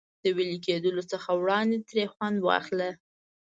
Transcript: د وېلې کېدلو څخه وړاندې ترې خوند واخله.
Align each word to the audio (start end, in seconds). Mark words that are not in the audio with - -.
د 0.23 0.25
وېلې 0.35 0.57
کېدلو 0.65 1.03
څخه 1.11 1.29
وړاندې 1.41 1.77
ترې 1.87 2.05
خوند 2.13 2.37
واخله. 2.47 2.89